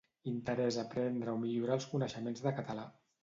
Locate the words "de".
2.47-2.57